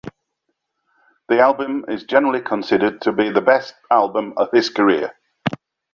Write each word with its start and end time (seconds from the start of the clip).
The 1.29 1.37
album 1.37 1.85
is 1.87 2.05
generally 2.05 2.41
considered 2.41 3.03
the 3.03 3.41
best 3.45 3.75
album 3.91 4.33
of 4.35 4.49
his 4.51 4.67
career. 4.71 5.13